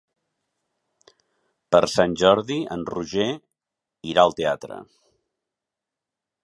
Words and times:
Per 1.75 1.81
Sant 1.97 2.15
Jordi 2.21 2.57
en 2.77 2.87
Roger 2.95 3.29
irà 4.15 4.27
al 4.27 4.37
teatre. 4.43 4.81